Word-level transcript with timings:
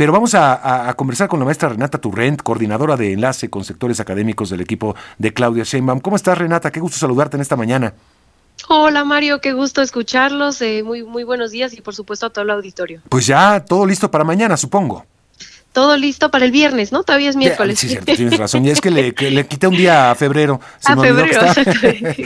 pero 0.00 0.14
vamos 0.14 0.34
a, 0.34 0.94
conversar 0.96 1.28
con 1.28 1.40
la 1.40 1.44
maestra 1.44 1.68
Renata 1.68 1.98
Turrent, 1.98 2.40
coordinadora 2.40 2.96
de 2.96 3.12
enlace 3.12 3.50
con 3.50 3.64
sectores 3.64 4.00
académicos 4.00 4.48
del 4.48 4.62
equipo 4.62 4.96
de 5.18 5.34
Claudia 5.34 5.62
Sheinbaum. 5.62 6.00
¿Cómo 6.00 6.16
estás, 6.16 6.38
Renata? 6.38 6.72
Qué 6.72 6.80
gusto 6.80 6.96
saludarte 6.96 7.36
en 7.36 7.42
esta 7.42 7.54
mañana. 7.54 7.92
Hola 8.68 9.04
Mario, 9.04 9.42
qué 9.42 9.52
gusto 9.52 9.82
escucharlos. 9.82 10.62
Eh, 10.62 10.82
muy, 10.82 11.04
muy 11.04 11.22
buenos 11.24 11.50
días 11.50 11.74
y 11.74 11.82
por 11.82 11.94
supuesto 11.94 12.24
a 12.24 12.30
todo 12.30 12.44
el 12.46 12.50
auditorio. 12.50 13.02
Pues 13.10 13.26
ya 13.26 13.62
todo 13.62 13.84
listo 13.84 14.10
para 14.10 14.24
mañana, 14.24 14.56
supongo 14.56 15.04
todo 15.72 15.96
listo 15.96 16.30
para 16.30 16.44
el 16.44 16.50
viernes, 16.50 16.90
¿no? 16.90 17.04
Todavía 17.04 17.30
es 17.30 17.36
miércoles. 17.36 17.78
Sí, 17.78 17.88
cierto, 17.88 18.12
tienes 18.12 18.38
razón. 18.38 18.64
Y 18.64 18.70
es 18.70 18.80
que 18.80 18.90
le, 18.90 19.14
que 19.14 19.30
le 19.30 19.46
quité 19.46 19.68
un 19.68 19.76
día 19.76 20.10
a 20.10 20.14
febrero. 20.16 20.60
Se 20.80 20.92
a 20.92 20.96
febrero. 20.96 21.40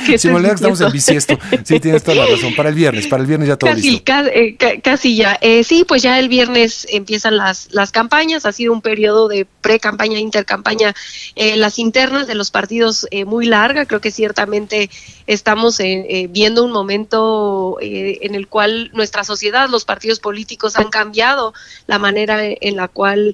Que 0.07 0.19
se 0.19 0.29
me 0.29 0.37
olvidó 0.37 0.51
que 0.51 0.55
estamos 0.57 0.81
en 0.81 0.93
bisiesto. 0.93 1.39
Sí, 1.63 1.79
tienes 1.79 2.03
toda 2.03 2.25
la 2.25 2.27
razón. 2.27 2.55
Para 2.55 2.71
el 2.71 2.75
viernes, 2.75 3.07
para 3.07 3.21
el 3.21 3.27
viernes 3.27 3.49
ya 3.49 3.57
todo 3.57 3.73
listo. 3.75 4.13
Eh, 4.33 4.57
casi 4.83 5.17
ya. 5.17 5.39
Eh, 5.43 5.63
sí, 5.63 5.85
pues 5.87 6.03
ya 6.03 6.19
el 6.19 6.29
viernes 6.29 6.87
empiezan 6.91 7.37
las, 7.37 7.69
las 7.73 7.93
campañas. 7.93 8.47
Ha 8.47 8.53
sido 8.53 8.73
un 8.73 8.81
periodo 8.81 9.29
de 9.29 9.47
pre-campaña, 9.61 10.19
intercampaña, 10.19 10.95
eh, 11.37 11.57
las 11.57 11.79
internas 11.79 12.27
de 12.27 12.35
los 12.35 12.51
partidos 12.51 13.07
eh, 13.11 13.27
muy 13.27 13.45
larga. 13.45 13.85
Creo 13.85 14.01
que 14.01 14.11
ciertamente 14.11 14.89
estamos 15.27 15.79
viendo 16.29 16.65
un 16.65 16.71
momento 16.71 17.79
en 17.81 18.35
el 18.35 18.47
cual 18.47 18.91
nuestra 18.93 19.25
sociedad, 19.25 19.69
los 19.71 19.85
partidos 19.85 20.21
políticos 20.21 20.77
han 20.77 20.91
cambiado 20.91 21.55
la 21.87 21.99
manera 21.99 22.41
en 22.43 22.77
la 22.77 22.89
cual 22.89 23.34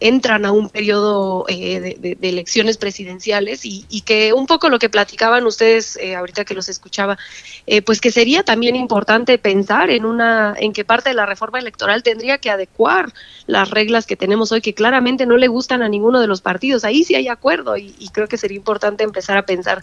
entran 0.00 0.44
a 0.44 0.52
un 0.52 0.68
periodo 0.68 1.44
eh, 1.48 1.96
de, 1.98 2.28
elecciones 2.28 2.76
presidenciales 2.76 3.62
y, 3.64 3.84
que 4.04 4.32
un 4.32 4.46
poco 4.46 4.68
lo 4.68 4.78
que 4.78 4.90
platicaban 4.90 5.46
ustedes 5.46 5.96
eh, 5.96 6.14
ahorita 6.14 6.44
que 6.44 6.54
los 6.54 6.68
escuchaba, 6.68 7.16
eh, 7.66 7.80
pues 7.80 8.00
que 8.00 8.10
sería 8.10 8.42
también 8.42 8.76
importante 8.76 9.38
pensar 9.38 9.90
en 9.90 10.04
una, 10.04 10.54
en 10.58 10.72
qué 10.72 10.84
parte 10.84 11.10
de 11.10 11.14
la 11.14 11.24
reforma 11.24 11.58
electoral 11.58 12.02
tendría 12.02 12.38
que 12.38 12.50
adecuar 12.50 13.12
las 13.46 13.70
reglas 13.70 14.06
que 14.06 14.16
tenemos 14.16 14.52
hoy, 14.52 14.60
que 14.60 14.74
claramente 14.74 15.26
no 15.26 15.36
le 15.36 15.48
gustan 15.48 15.82
a 15.82 15.88
ninguno 15.88 16.20
de 16.20 16.26
los 16.26 16.40
partidos. 16.40 16.84
Ahí 16.84 17.04
sí 17.04 17.14
hay 17.14 17.28
acuerdo 17.28 17.76
y, 17.76 17.94
creo 18.12 18.28
que 18.28 18.36
sería 18.36 18.56
importante 18.56 19.02
empezar 19.02 19.36
a 19.36 19.44
pensar 19.44 19.82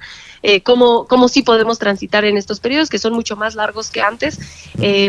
cómo, 0.63 1.05
cómo 1.07 1.27
sí 1.27 1.41
podemos 1.41 1.79
transitar 1.79 2.23
en 2.23 2.37
estos 2.37 2.59
periodos 2.59 2.89
que 2.89 2.97
son 2.97 3.13
mucho 3.13 3.35
más 3.35 3.55
largos 3.55 3.89
que 3.91 4.01
antes, 4.01 4.39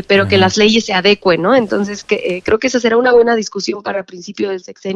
pero 0.09 0.27
que 0.27 0.39
las 0.39 0.57
leyes 0.57 0.87
se 0.87 0.93
adecuen, 0.93 1.43
¿no? 1.43 1.55
Entonces 1.55 2.03
que, 2.03 2.43
creo 2.45 2.59
que 2.59 2.67
esa 2.67 2.81
será 2.81 2.97
una 2.97 3.13
buena 3.13 3.37
discusión 3.37 3.83
para 3.83 4.03
principio 4.03 4.51
del 4.51 4.63
sexenio 4.63 4.92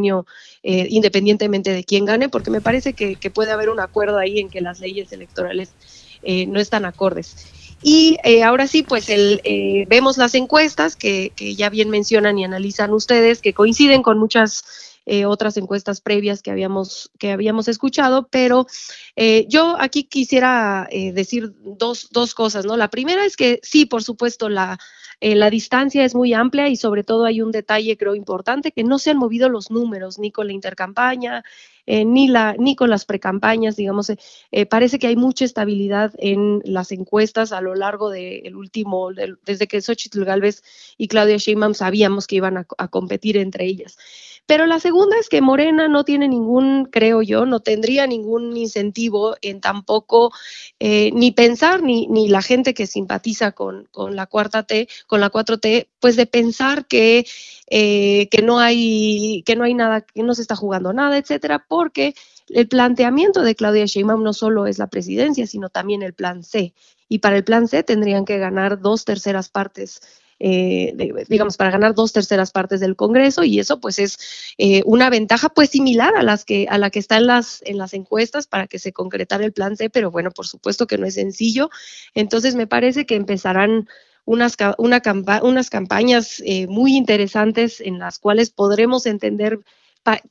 eh, 0.62 0.86
independientemente 0.90 1.72
de 1.72 1.84
quién 1.84 2.04
gane, 2.04 2.28
porque 2.28 2.50
me 2.50 2.60
parece 2.60 2.92
que, 2.92 3.16
puede 3.30 3.52
haber 3.52 3.70
un 3.70 3.80
acuerdo 3.80 4.18
ahí 4.18 4.38
en 4.38 4.48
que 4.48 4.60
las 4.60 4.80
leyes 4.80 5.12
electorales 5.12 5.70
eh, 6.22 6.46
no 6.46 6.60
están 6.60 6.84
acordes. 6.84 7.46
Y 7.82 8.16
eh, 8.24 8.42
ahora 8.42 8.66
sí, 8.66 8.82
pues 8.82 9.08
el, 9.10 9.40
vemos 9.88 10.16
las 10.16 10.34
encuestas 10.34 10.96
que, 10.96 11.32
ya 11.56 11.68
bien 11.70 11.90
mencionan 11.90 12.38
y 12.38 12.44
analizan 12.44 12.92
ustedes, 12.92 13.40
que 13.40 13.52
coinciden 13.52 14.02
con 14.02 14.18
muchas 14.18 14.64
otras 15.26 15.56
encuestas 15.56 16.00
previas 16.00 16.42
que 16.42 16.50
habíamos, 16.50 17.12
que 17.20 17.30
habíamos 17.30 17.68
escuchado, 17.68 18.26
pero 18.28 18.66
yo 19.46 19.76
aquí 19.78 20.02
quisiera 20.02 20.88
decir 20.90 21.52
dos, 21.62 22.08
dos 22.10 22.34
cosas, 22.34 22.64
¿no? 22.64 22.76
La 22.76 22.90
primera 22.90 23.24
es 23.24 23.36
que 23.36 23.60
sí, 23.62 23.86
por 23.86 24.02
supuesto, 24.02 24.48
la, 24.48 24.80
eh, 25.20 25.34
la 25.34 25.50
distancia 25.50 26.04
es 26.04 26.14
muy 26.14 26.34
amplia 26.34 26.68
y 26.68 26.76
sobre 26.76 27.04
todo 27.04 27.24
hay 27.24 27.40
un 27.40 27.50
detalle, 27.50 27.96
creo, 27.96 28.14
importante, 28.14 28.72
que 28.72 28.84
no 28.84 28.98
se 28.98 29.10
han 29.10 29.18
movido 29.18 29.48
los 29.48 29.70
números 29.70 30.18
ni 30.18 30.30
con 30.30 30.46
la 30.46 30.52
intercampaña, 30.52 31.42
eh, 31.86 32.04
ni, 32.04 32.28
la, 32.28 32.54
ni 32.58 32.76
con 32.76 32.90
las 32.90 33.04
precampañas, 33.04 33.76
digamos, 33.76 34.10
eh, 34.10 34.66
parece 34.66 34.98
que 34.98 35.06
hay 35.06 35.16
mucha 35.16 35.44
estabilidad 35.44 36.12
en 36.18 36.60
las 36.64 36.92
encuestas 36.92 37.52
a 37.52 37.60
lo 37.60 37.74
largo 37.74 38.10
del 38.10 38.56
último, 38.56 39.10
desde 39.44 39.66
que 39.66 39.80
Xochitl 39.80 40.24
Galvez 40.24 40.62
y 40.98 41.08
Claudia 41.08 41.36
Sheinbaum 41.36 41.74
sabíamos 41.74 42.26
que 42.26 42.36
iban 42.36 42.58
a, 42.58 42.64
competir 42.88 43.36
entre 43.36 43.64
ellas. 43.66 43.96
Pero 44.46 44.66
la 44.66 44.78
segunda 44.78 45.16
es 45.18 45.28
que 45.28 45.40
Morena 45.40 45.88
no 45.88 46.04
tiene 46.04 46.28
ningún, 46.28 46.86
creo 46.86 47.20
yo, 47.20 47.46
no 47.46 47.60
tendría 47.60 48.06
ningún 48.06 48.56
incentivo 48.56 49.36
en 49.42 49.60
tampoco 49.60 50.32
eh, 50.78 51.10
ni 51.12 51.32
pensar, 51.32 51.82
ni, 51.82 52.06
ni 52.06 52.28
la 52.28 52.42
gente 52.42 52.72
que 52.72 52.86
simpatiza 52.86 53.52
con, 53.52 53.88
con 53.90 54.14
la 54.14 54.26
cuarta 54.26 54.62
T, 54.62 54.88
con 55.08 55.20
la 55.20 55.32
4T, 55.32 55.88
pues 55.98 56.14
de 56.14 56.26
pensar 56.26 56.86
que, 56.86 57.26
eh, 57.68 58.28
que 58.30 58.42
no 58.42 58.60
hay, 58.60 59.42
que 59.44 59.56
no 59.56 59.64
hay 59.64 59.74
nada, 59.74 60.02
que 60.02 60.22
no 60.22 60.34
se 60.34 60.42
está 60.42 60.54
jugando 60.54 60.92
nada, 60.92 61.18
etcétera, 61.18 61.64
porque 61.76 62.14
el 62.48 62.68
planteamiento 62.68 63.42
de 63.42 63.54
Claudia 63.54 63.84
Sheinbaum 63.84 64.22
no 64.22 64.32
solo 64.32 64.66
es 64.66 64.78
la 64.78 64.86
presidencia, 64.86 65.46
sino 65.46 65.68
también 65.68 66.02
el 66.02 66.14
plan 66.14 66.42
C. 66.42 66.72
Y 67.06 67.18
para 67.18 67.36
el 67.36 67.44
plan 67.44 67.68
C 67.68 67.82
tendrían 67.82 68.24
que 68.24 68.38
ganar 68.38 68.80
dos 68.80 69.04
terceras 69.04 69.50
partes 69.50 70.00
eh, 70.38 70.94
digamos, 71.28 71.56
para 71.56 71.70
ganar 71.70 71.94
dos 71.94 72.12
terceras 72.12 72.50
partes 72.50 72.80
del 72.80 72.94
Congreso 72.94 73.42
y 73.42 73.58
eso 73.58 73.80
pues 73.80 73.98
es 73.98 74.18
eh, 74.58 74.82
una 74.84 75.08
ventaja 75.08 75.48
pues 75.48 75.70
similar 75.70 76.14
a 76.14 76.22
las 76.22 76.44
que 76.44 76.66
a 76.68 76.76
la 76.76 76.90
que 76.90 76.98
está 76.98 77.16
en 77.16 77.26
las 77.26 77.62
en 77.64 77.78
las 77.78 77.94
encuestas 77.94 78.46
para 78.46 78.66
que 78.66 78.78
se 78.78 78.92
concretara 78.92 79.46
el 79.46 79.52
plan 79.52 79.76
C, 79.76 79.88
pero 79.88 80.10
bueno, 80.10 80.30
por 80.30 80.46
supuesto 80.46 80.86
que 80.86 80.98
no 80.98 81.06
es 81.06 81.14
sencillo. 81.14 81.70
Entonces 82.14 82.54
me 82.54 82.66
parece 82.66 83.06
que 83.06 83.16
empezarán 83.16 83.88
unas, 84.26 84.56
una 84.76 85.00
unas 85.42 85.70
campañas 85.70 86.42
eh, 86.44 86.66
muy 86.66 86.96
interesantes 86.96 87.80
en 87.80 87.98
las 87.98 88.18
cuales 88.18 88.50
podremos 88.50 89.06
entender 89.06 89.60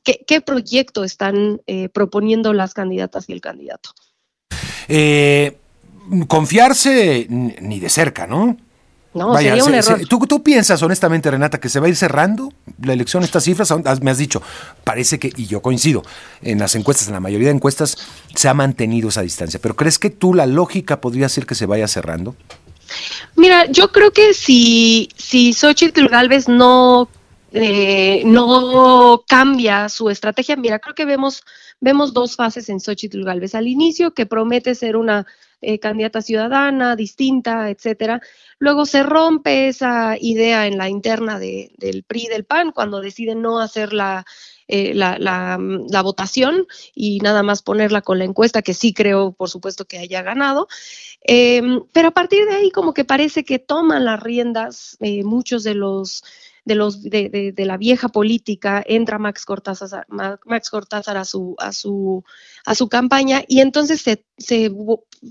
qué, 0.02 0.24
qué, 0.26 0.40
proyecto 0.40 1.04
están 1.04 1.60
proponiendo 1.92 2.52
las 2.52 2.74
candidatas 2.74 3.28
y 3.28 3.32
el 3.32 3.40
candidato. 3.40 3.90
confiarse 6.28 7.26
ni 7.28 7.80
de 7.80 7.88
cerca, 7.88 8.26
¿no? 8.26 8.56
No, 9.16 9.34
sería 9.34 9.64
un 9.64 9.74
error. 9.74 10.00
¿tú, 10.06 10.42
piensas 10.42 10.82
honestamente, 10.82 11.30
Renata, 11.30 11.58
que 11.58 11.70
se 11.70 11.80
va 11.80 11.86
a 11.86 11.88
ir 11.88 11.96
cerrando 11.96 12.52
la 12.82 12.92
elección? 12.92 13.22
Estas 13.22 13.44
cifras, 13.44 13.72
me 14.02 14.10
has 14.10 14.18
dicho, 14.18 14.42
parece 14.84 15.18
que, 15.18 15.32
y 15.34 15.46
yo 15.46 15.62
coincido, 15.62 16.02
en 16.42 16.58
las 16.58 16.74
encuestas, 16.74 17.08
en 17.08 17.14
la 17.14 17.20
mayoría 17.20 17.48
de 17.48 17.54
encuestas, 17.54 17.96
se 18.34 18.48
ha 18.48 18.52
mantenido 18.52 19.08
esa 19.08 19.22
distancia. 19.22 19.58
Pero 19.62 19.74
¿crees 19.74 19.98
que 19.98 20.10
tú 20.10 20.34
la 20.34 20.44
lógica 20.44 21.00
podría 21.00 21.30
ser 21.30 21.46
que 21.46 21.54
se 21.54 21.64
vaya 21.64 21.88
cerrando? 21.88 22.36
Mira, 23.36 23.64
yo 23.70 23.90
creo 23.90 24.12
que 24.12 24.34
si, 24.34 25.08
si 25.16 25.54
Xochitl 25.54 26.08
Galvez 26.08 26.46
no, 26.46 27.08
eh, 27.58 28.22
no 28.26 29.24
cambia 29.26 29.88
su 29.88 30.10
estrategia, 30.10 30.56
mira, 30.56 30.78
creo 30.78 30.94
que 30.94 31.06
vemos, 31.06 31.42
vemos 31.80 32.12
dos 32.12 32.36
fases 32.36 32.68
en 32.68 32.80
Xochitl 32.80 33.24
Galvez. 33.24 33.54
Al 33.54 33.66
inicio, 33.66 34.12
que 34.12 34.26
promete 34.26 34.74
ser 34.74 34.94
una 34.94 35.26
eh, 35.62 35.78
candidata 35.78 36.20
ciudadana, 36.20 36.96
distinta, 36.96 37.70
etcétera. 37.70 38.20
Luego 38.58 38.84
se 38.84 39.02
rompe 39.02 39.68
esa 39.68 40.16
idea 40.20 40.66
en 40.66 40.76
la 40.76 40.90
interna 40.90 41.38
del 41.38 42.04
PRI 42.06 42.26
del 42.26 42.44
PAN 42.44 42.72
cuando 42.72 43.00
deciden 43.00 43.40
no 43.40 43.58
hacer 43.58 43.94
la, 43.94 44.26
eh, 44.68 44.92
la, 44.94 45.56
votación 46.02 46.66
y 46.94 47.20
nada 47.20 47.42
más 47.42 47.62
ponerla 47.62 48.02
con 48.02 48.18
la 48.18 48.26
encuesta, 48.26 48.60
que 48.60 48.74
sí 48.74 48.92
creo, 48.92 49.32
por 49.32 49.48
supuesto, 49.48 49.86
que 49.86 49.96
haya 49.96 50.20
ganado. 50.20 50.68
Em, 51.22 51.82
pero 51.92 52.08
a 52.08 52.12
partir 52.12 52.44
de 52.44 52.54
ahí 52.56 52.70
como 52.70 52.92
que 52.92 53.06
parece 53.06 53.44
que 53.44 53.58
toman 53.58 54.04
las 54.04 54.22
riendas 54.22 54.98
muchos 55.24 55.64
de 55.64 55.74
los 55.74 56.22
de 56.66 56.74
los 56.74 57.02
de, 57.02 57.52
de, 57.54 57.64
la 57.64 57.78
vieja 57.78 58.08
política 58.08 58.82
entra 58.84 59.18
Max 59.18 59.46
Cortázar 59.46 60.04
Max 60.08 60.68
Cortázar 60.68 61.16
a 61.16 61.24
su 61.24 61.54
a 61.58 61.72
su 61.72 62.24
a 62.66 62.74
su 62.74 62.88
campaña 62.88 63.42
y 63.46 63.60
entonces 63.60 64.02
se, 64.02 64.24
se 64.36 64.70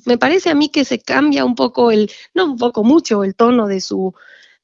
me 0.06 0.18
parece 0.18 0.50
a 0.50 0.56
mí 0.56 0.69
que 0.69 0.85
se 0.85 1.00
cambia 1.00 1.44
un 1.45 1.56
poco 1.56 1.91
el 1.91 2.09
no 2.34 2.45
un 2.45 2.57
poco 2.57 2.85
mucho 2.85 3.24
el 3.25 3.35
tono 3.35 3.68
de 3.68 3.81
su 3.81 4.16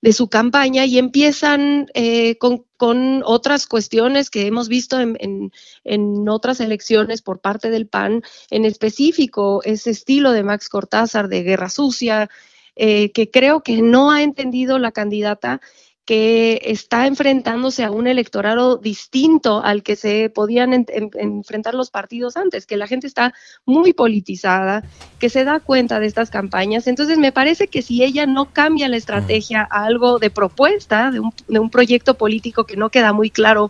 de 0.02 0.14
su 0.14 0.30
campaña 0.30 0.86
y 0.86 0.98
empiezan 0.98 1.88
eh, 1.94 2.38
con, 2.38 2.66
con, 2.78 3.22
otras 3.24 3.68
cuestiones 3.68 4.32
que 4.32 4.48
hemos 4.48 4.68
visto 4.68 5.00
en, 5.00 5.16
en, 5.20 5.52
en, 5.84 6.28
otras 6.28 6.60
elecciones 6.60 7.22
por 7.22 7.40
parte 7.40 7.70
del 7.70 7.86
PAN, 7.86 8.24
en 8.50 8.66
específico 8.66 9.62
ese 9.64 9.92
estilo 9.92 10.32
de 10.32 10.42
Max 10.42 10.70
Cortázar 10.70 11.28
de 11.28 11.44
guerra 11.44 11.70
sucia, 11.70 12.32
eh, 12.76 13.12
que 13.12 13.30
creo 13.30 13.62
que 13.62 13.82
no 13.82 14.12
ha 14.12 14.24
entendido 14.24 14.80
la 14.80 14.92
candidata 14.92 15.62
que 16.06 16.62
está 16.66 17.06
enfrentándose 17.06 17.84
a 17.84 17.92
un 17.92 18.08
electorado 18.08 18.78
distinto 18.78 19.64
al 19.64 19.84
que 19.84 19.96
se 19.96 20.30
podían 20.30 20.74
enfrentar 20.74 21.76
los 21.76 21.92
partidos 21.92 22.38
antes, 22.38 22.66
que 22.66 22.76
la 22.78 22.88
gente 22.88 23.08
está 23.08 23.34
muy 23.66 23.94
politizada, 23.94 24.84
que 25.20 25.30
se 25.30 25.44
da 25.44 25.60
cuenta 25.60 26.00
de 26.00 26.08
estas 26.08 26.32
campañas. 26.32 26.88
Entonces, 26.88 27.18
me 27.18 27.32
parece 27.32 27.68
que 27.68 27.82
si 27.82 28.04
ella 28.04 28.26
no 28.26 28.52
cambia 28.52 28.90
la 28.90 28.98
estrategia 28.98 29.68
a 29.70 29.86
algo 29.86 30.18
de 30.18 30.32
propuesta, 30.32 31.12
de 31.12 31.20
un, 31.20 31.34
de 31.48 31.60
un 31.60 31.70
proyecto 31.70 32.16
político 32.16 32.66
que 32.66 32.78
no 32.78 32.90
queda 32.90 33.14
muy 33.14 33.30
claro 33.30 33.70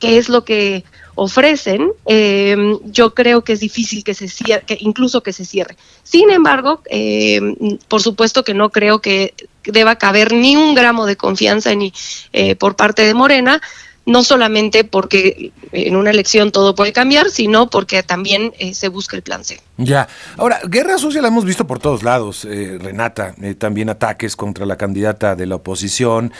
qué 0.00 0.18
es 0.18 0.28
lo 0.28 0.44
que 0.44 0.84
ofrecen, 1.14 1.92
eh, 2.06 2.56
yo 2.84 3.14
creo 3.14 3.44
que 3.44 3.52
es 3.52 3.60
difícil 3.60 4.02
que 4.02 4.14
se 4.14 4.26
cierre, 4.26 4.64
que 4.66 4.78
incluso 4.80 5.22
que 5.22 5.32
se 5.32 5.44
cierre. 5.44 5.76
Sin 6.02 6.30
embargo, 6.30 6.82
eh, 6.90 7.40
por 7.88 8.00
supuesto 8.00 8.42
que 8.42 8.54
no 8.54 8.70
creo 8.70 9.00
que 9.00 9.34
deba 9.64 9.96
caber 9.96 10.32
ni 10.32 10.56
un 10.56 10.74
gramo 10.74 11.04
de 11.06 11.16
confianza 11.16 11.74
ni 11.74 11.92
eh, 12.32 12.56
por 12.56 12.74
parte 12.74 13.04
de 13.04 13.14
Morena 13.14 13.60
no 14.06 14.24
solamente 14.24 14.84
porque 14.84 15.52
en 15.72 15.96
una 15.96 16.10
elección 16.10 16.50
todo 16.50 16.74
puede 16.74 16.92
cambiar, 16.92 17.30
sino 17.30 17.68
porque 17.70 18.02
también 18.02 18.52
eh, 18.58 18.74
se 18.74 18.88
busca 18.88 19.16
el 19.16 19.22
plan 19.22 19.44
C. 19.44 19.60
Ya. 19.76 20.08
Ahora, 20.36 20.60
guerra 20.66 20.98
sucia 20.98 21.22
la 21.22 21.28
hemos 21.28 21.44
visto 21.44 21.66
por 21.66 21.78
todos 21.78 22.02
lados, 22.02 22.44
eh, 22.44 22.78
Renata. 22.80 23.34
Eh, 23.40 23.54
también 23.54 23.88
ataques 23.88 24.36
contra 24.36 24.66
la 24.66 24.76
candidata 24.76 25.36
de 25.36 25.46
la 25.46 25.56
oposición, 25.56 26.32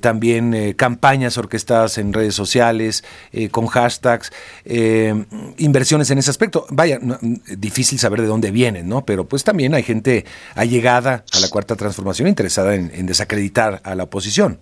también 0.00 0.74
campañas 0.74 1.38
orquestadas 1.38 1.98
en 1.98 2.12
redes 2.12 2.34
sociales, 2.34 3.04
con 3.50 3.66
hashtags, 3.66 4.32
inversiones 5.58 6.10
en 6.10 6.18
ese 6.18 6.30
aspecto. 6.30 6.66
Vaya, 6.70 6.98
difícil 7.56 7.98
saber 7.98 8.20
de 8.20 8.26
dónde 8.26 8.50
vienen, 8.50 8.88
¿no? 8.88 9.04
Pero 9.04 9.26
pues 9.26 9.44
también 9.44 9.74
hay 9.74 9.82
gente 9.82 10.24
allegada 10.54 11.24
a 11.32 11.40
la 11.40 11.48
cuarta 11.48 11.76
transformación 11.76 12.28
interesada 12.28 12.74
en 12.74 13.06
desacreditar 13.06 13.80
a 13.84 13.94
la 13.94 14.04
oposición. 14.04 14.58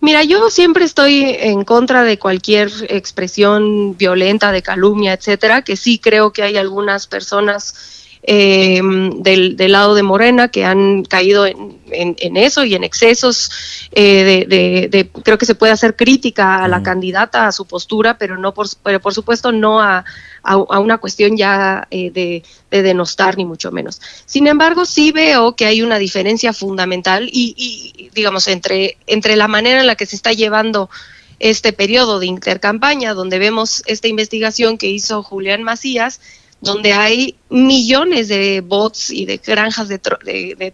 Mira, 0.00 0.24
yo 0.24 0.50
siempre 0.50 0.84
estoy 0.84 1.24
en 1.24 1.64
contra 1.64 2.04
de 2.04 2.18
cualquier 2.18 2.70
expresión 2.88 3.96
violenta, 3.96 4.52
de 4.52 4.62
calumnia, 4.62 5.12
etcétera, 5.12 5.62
que 5.62 5.76
sí 5.76 5.98
creo 5.98 6.32
que 6.32 6.42
hay 6.42 6.56
algunas 6.56 7.06
personas 7.06 8.01
eh, 8.24 8.80
del, 9.16 9.56
lado 9.72 9.94
de 9.94 10.02
Morena 10.02 10.48
que 10.48 10.64
han 10.64 11.04
caído 11.04 11.44
en, 11.46 12.36
eso 12.36 12.64
y 12.64 12.74
en 12.74 12.84
excesos. 12.84 13.50
Eh, 13.92 14.46
de, 14.48 15.10
creo 15.22 15.38
que 15.38 15.46
se 15.46 15.54
puede 15.54 15.72
hacer 15.72 15.96
crítica 15.96 16.62
a 16.62 16.68
la 16.68 16.82
candidata, 16.82 17.46
a 17.46 17.52
su 17.52 17.66
postura, 17.66 18.18
pero 18.18 18.38
no 18.38 18.54
por, 18.54 18.68
pero 18.82 19.00
por 19.00 19.12
supuesto 19.12 19.50
no 19.50 19.80
a, 19.80 20.04
una 20.44 20.98
cuestión 20.98 21.36
ya 21.36 21.86
eh, 21.90 22.10
de, 22.10 22.42
denostar 22.82 23.36
ni 23.36 23.44
mucho 23.44 23.72
menos. 23.72 24.00
Sin 24.24 24.46
embargo, 24.46 24.84
sí 24.84 25.12
veo 25.12 25.56
que 25.56 25.66
hay 25.66 25.82
una 25.82 25.98
diferencia 25.98 26.52
fundamental 26.52 27.28
y, 27.32 27.54
y 27.56 28.10
digamos 28.14 28.48
entre 28.48 28.96
entre 29.06 29.36
la 29.36 29.48
manera 29.48 29.80
en 29.80 29.86
la 29.86 29.96
que 29.96 30.06
se 30.06 30.16
está 30.16 30.32
llevando 30.32 30.90
este 31.38 31.72
periodo 31.72 32.20
de 32.20 32.26
intercampaña, 32.26 33.14
donde 33.14 33.40
vemos 33.40 33.82
esta 33.86 34.06
investigación 34.06 34.78
que 34.78 34.88
hizo 34.88 35.24
Julián 35.24 35.64
Macías 35.64 36.20
donde 36.62 36.92
hay 36.92 37.34
millones 37.50 38.28
de 38.28 38.62
bots 38.64 39.10
y 39.10 39.26
de 39.26 39.38
granjas 39.38 39.88
de, 39.88 39.98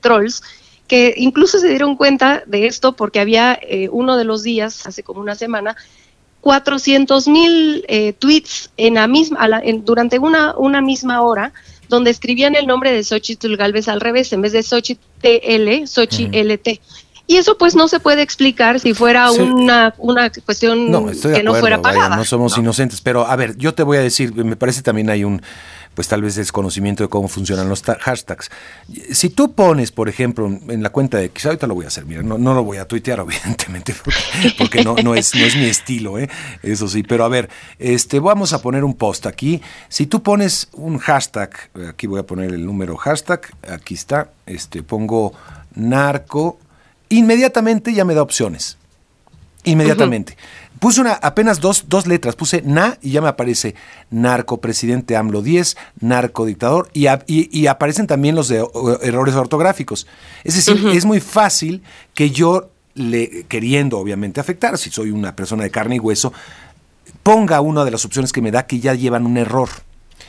trolls 0.01 0.43
que 0.87 1.15
incluso 1.17 1.59
se 1.59 1.69
dieron 1.69 1.97
cuenta 1.97 2.43
de 2.47 2.67
esto 2.67 2.93
porque 2.93 3.21
había 3.21 3.59
eh, 3.61 3.89
uno 3.91 4.17
de 4.17 4.25
los 4.25 4.43
días, 4.43 4.87
hace 4.87 5.03
como 5.03 5.21
una 5.21 5.35
semana, 5.35 5.77
400 6.41 7.29
mil 7.29 7.85
eh, 7.89 8.13
tweets 8.13 8.71
en 8.77 8.95
la 8.95 9.09
misma, 9.09 9.49
durante 9.83 10.19
una, 10.19 10.55
una 10.57 10.81
misma 10.81 11.23
hora, 11.23 11.53
donde 11.89 12.11
escribían 12.11 12.55
el 12.55 12.67
nombre 12.67 12.93
de 12.93 13.03
Xochitl 13.03 13.57
Galvez 13.57 13.89
al 13.89 14.01
revés, 14.01 14.33
en 14.33 14.43
vez 14.43 14.53
de 14.53 14.63
Xochitl 14.63 15.01
TL, 15.21 15.87
Xochitl 15.87 16.37
LT. 16.37 16.81
Y 17.31 17.37
eso 17.37 17.59
pues 17.59 17.75
no 17.75 17.89
se 17.89 18.01
puede 18.01 18.23
explicar 18.23 18.81
si 18.81 18.95
fuera 18.95 19.31
una, 19.31 19.95
una 19.99 20.31
cuestión 20.31 21.13
que 21.21 21.43
no 21.43 21.55
fuera 21.55 21.83
pagada. 21.83 22.17
no 22.17 22.25
somos 22.25 22.57
inocentes, 22.57 23.03
pero 23.03 23.27
a 23.27 23.37
ver, 23.37 23.59
yo 23.59 23.75
te 23.75 23.83
voy 23.83 23.99
a 23.99 24.01
decir, 24.01 24.35
me 24.35 24.57
parece 24.57 24.81
también 24.81 25.11
hay 25.11 25.25
un 25.25 25.43
pues 25.99 26.07
tal 26.07 26.23
vez 26.23 26.37
desconocimiento 26.37 27.03
de 27.03 27.09
cómo 27.09 27.27
funcionan 27.27 27.69
los 27.69 27.83
hashtags. 27.83 28.53
Si 29.11 29.31
tú 29.31 29.51
pones, 29.53 29.91
por 29.91 30.09
ejemplo, 30.09 30.47
en 30.47 30.81
la 30.81 30.91
cuenta 30.91 31.19
de 31.19 31.25
X, 31.25 31.47
ahorita 31.47 31.67
lo 31.67 31.75
voy 31.75 31.87
a 31.87 31.89
hacer, 31.89 32.07
mira, 32.07 32.23
no, 32.23 32.39
no 32.39 32.55
lo 32.55 32.63
voy 32.63 32.77
a 32.77 32.87
tuitear, 32.87 33.19
evidentemente, 33.29 33.97
porque, 34.57 34.85
no, 34.85 34.95
no, 34.95 35.17
es, 35.17 35.35
no 35.35 35.45
es 35.45 35.57
mi 35.57 35.65
estilo, 35.65 36.17
¿eh? 36.17 36.31
eso 36.63 36.87
sí, 36.87 37.03
pero 37.03 37.25
a 37.25 37.29
ver, 37.29 37.51
este, 37.81 38.21
vamos 38.21 38.53
a 38.53 38.63
poner 38.63 38.85
un 38.85 38.95
post 38.95 39.27
aquí. 39.27 39.61
Si 39.89 40.07
tú 40.07 40.23
pones 40.23 40.69
un 40.75 40.99
hashtag, 40.99 41.51
aquí 41.89 42.07
voy 42.07 42.21
a 42.21 42.23
poner 42.23 42.55
el 42.55 42.65
número 42.65 42.97
hashtag, 42.97 43.41
aquí 43.69 43.95
está, 43.95 44.31
este, 44.47 44.85
pongo 44.85 45.33
narco, 45.75 46.61
inmediatamente 47.09 47.93
ya 47.93 48.05
me 48.05 48.15
da 48.15 48.23
opciones. 48.23 48.79
Inmediatamente. 49.65 50.37
Puse 50.81 51.01
una, 51.01 51.15
apenas 51.15 51.61
dos, 51.61 51.85
dos 51.89 52.07
letras, 52.07 52.37
puse 52.37 52.63
na 52.63 52.99
y 53.03 53.11
ya 53.11 53.21
me 53.21 53.29
aparece 53.29 53.75
narco 54.11 54.61
presidente 54.61 55.17
AMLO 55.17 55.43
10, 55.43 55.77
narco 56.01 56.47
dictador 56.47 56.89
y, 56.93 57.07
y, 57.27 57.67
aparecen 57.67 58.07
también 58.07 58.35
los 58.35 58.49
de 58.49 58.65
errores 59.03 59.35
ortográficos. 59.35 60.07
Es 60.45 60.55
decir, 60.55 60.89
es 60.89 61.05
muy 61.05 61.21
fácil 61.21 61.83
que 62.15 62.31
yo, 62.31 62.71
le, 62.95 63.45
queriendo 63.49 63.99
obviamente 63.99 64.41
afectar, 64.41 64.79
si 64.79 64.91
soy 64.91 65.11
una 65.11 65.35
persona 65.35 65.65
de 65.65 65.71
carne 65.71 65.97
y 65.97 66.01
hueso, 66.01 66.33
ponga 67.23 67.61
una 67.61 67.85
de 67.85 67.91
las 67.91 68.05
opciones 68.05 68.33
que 68.33 68.43
me 68.43 68.51
da 68.51 68.67
que 68.67 68.81
ya 68.81 68.95
llevan 68.95 69.27
un 69.27 69.37
error. 69.37 69.69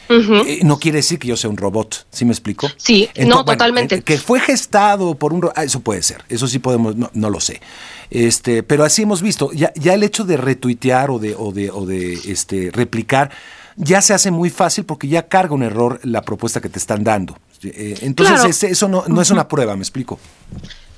Eh, 0.09 0.61
no 0.63 0.79
quiere 0.79 0.97
decir 0.97 1.19
que 1.19 1.27
yo 1.27 1.37
sea 1.37 1.49
un 1.49 1.57
robot, 1.57 2.07
¿sí 2.11 2.25
me 2.25 2.31
explico? 2.31 2.67
Sí, 2.77 3.09
no, 3.27 3.45
totalmente. 3.45 3.95
Eh, 3.95 4.01
que 4.01 4.17
fue 4.17 4.39
gestado 4.39 5.15
por 5.15 5.33
un... 5.33 5.49
Ah, 5.55 5.63
eso 5.63 5.81
puede 5.81 6.01
ser, 6.01 6.23
eso 6.29 6.47
sí 6.47 6.57
podemos, 6.59 6.95
no, 6.95 7.29
lo 7.29 7.39
sé. 7.39 7.61
Este, 8.09 8.63
pero 8.63 8.83
así 8.83 9.03
hemos 9.03 9.21
visto, 9.21 9.51
ya, 9.51 9.71
ya 9.75 9.93
el 9.93 10.01
hecho 10.03 10.23
de 10.23 10.37
retuitear 10.37 11.11
o 11.11 11.19
de, 11.19 11.35
o 11.37 11.51
de, 11.51 11.69
o 11.69 11.85
de 11.85 12.13
este, 12.13 12.71
replicar 12.71 13.29
ya 13.79 14.01
se 14.01 14.13
hace 14.13 14.29
muy 14.29 14.49
fácil 14.49 14.83
porque 14.83 15.07
ya 15.07 15.27
carga 15.27 15.55
un 15.55 15.63
error 15.63 15.99
la 16.03 16.21
propuesta 16.21 16.59
que 16.59 16.69
te 16.69 16.79
están 16.79 17.03
dando. 17.03 17.37
Eh, 17.63 17.99
entonces, 18.01 18.63
eso 18.63 18.87
no, 18.87 19.05
no 19.07 19.21
es 19.21 19.31
una 19.31 19.47
prueba, 19.47 19.75
¿me 19.75 19.83
explico? 19.83 20.19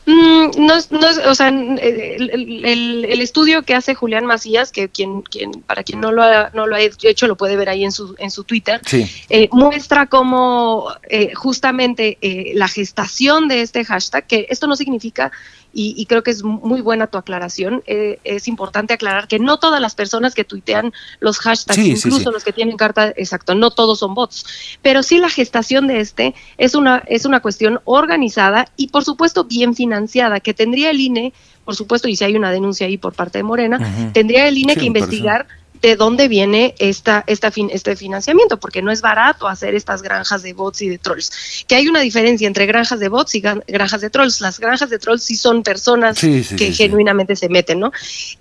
Mm, 0.06 0.66
no, 0.66 0.76
no, 0.90 1.30
o 1.30 1.36
sea, 1.36 1.50
el, 1.50 3.22
estudio 3.22 3.62
que 3.62 3.76
hace 3.76 3.94
Julián 3.94 4.26
Macías, 4.26 4.72
que 4.72 4.90
quien, 4.90 5.22
quien 5.22 5.52
para 5.52 5.84
quien 5.84 6.02
no 6.02 6.12
lo 6.12 6.24
ha, 6.24 6.50
no 6.54 6.66
lo 6.66 6.76
ha 6.76 6.82
hecho 6.82 7.28
lo 7.28 7.38
puede 7.38 7.56
ver 7.56 7.70
ahí 7.70 7.84
en 7.84 7.92
su, 7.92 8.16
en 8.18 8.32
su 8.32 8.44
Twitter, 8.44 8.82
eh, 9.30 9.48
muestra 9.52 10.08
cómo 10.08 10.92
eh, 11.10 11.34
justamente 11.36 12.18
eh, 12.22 12.54
la 12.56 12.68
gestación 12.68 13.48
de 13.48 13.62
este 13.62 13.86
hashtag, 13.86 14.26
que 14.26 14.48
esto 14.50 14.66
no 14.66 14.76
significa 14.76 15.32
y, 15.74 16.06
creo 16.06 16.24
que 16.24 16.32
es 16.32 16.44
muy 16.44 16.82
buena 16.82 17.08
tu 17.08 17.18
aclaración. 17.18 17.84
Eh, 17.86 18.20
es 18.24 18.48
importante 18.48 18.94
aclarar 18.94 19.28
que 19.28 19.40
no 19.40 19.58
todas 19.58 19.80
las 19.80 19.96
personas 19.96 20.36
que 20.36 20.44
tuitean 20.44 20.94
los 21.20 21.40
hashtags, 21.40 21.78
incluso 21.80 22.32
los 22.32 22.44
que 22.44 22.52
tienen 22.52 22.78
carta, 22.78 23.14
exacto, 23.16 23.56
no 23.56 23.72
todos 23.72 24.00
son 24.00 24.14
bots, 24.14 24.46
pero 24.82 25.04
sí 25.04 25.18
la 25.18 25.30
gestación 25.30 25.88
de 25.88 26.00
este 26.00 26.36
es 26.58 26.76
una, 26.76 27.04
es 27.08 27.26
una 27.26 27.40
cuestión 27.40 27.80
organizada 27.86 28.68
y 28.76 28.88
por 28.88 29.06
supuesto 29.06 29.46
bien 29.46 29.76
financiada, 29.76 30.01
que 30.40 30.54
tendría 30.54 30.92
el 30.92 31.00
INE, 31.00 31.34
por 31.66 31.76
supuesto, 31.76 32.08
y 32.08 32.16
si 32.16 32.24
hay 32.24 32.36
una 32.36 32.52
denuncia 32.52 32.88
ahí 32.88 32.98
por 32.98 33.14
parte 33.14 33.40
de 33.40 33.44
Morena, 33.44 34.12
tendría 34.14 34.48
el 34.48 34.58
INE 34.58 34.76
que 34.76 34.86
investigar 34.86 35.48
de 35.82 35.96
dónde 35.96 36.28
viene 36.28 36.76
esta, 36.78 37.24
esta 37.28 37.52
este 37.56 37.96
financiamiento, 37.96 38.60
porque 38.60 38.82
no 38.82 38.92
es 38.92 39.02
barato 39.02 39.48
hacer 39.48 39.76
estas 39.76 40.02
granjas 40.02 40.44
de 40.44 40.54
bots 40.54 40.82
y 40.82 40.90
de 40.90 40.98
trolls. 40.98 41.66
Que 41.68 41.76
hay 41.76 41.88
una 41.88 42.02
diferencia 42.02 42.48
entre 42.48 42.66
granjas 42.66 43.00
de 43.00 43.10
bots 43.10 43.36
y 43.36 43.42
granjas 43.42 44.02
de 44.02 44.10
trolls. 44.10 44.42
Las 44.42 44.60
granjas 44.60 44.90
de 44.90 45.00
trolls 45.00 45.24
sí 45.24 45.36
son 45.36 45.64
personas 45.64 46.20
que 46.20 46.74
genuinamente 46.74 47.36
se 47.36 47.50
meten, 47.50 47.80
¿no? 47.80 47.92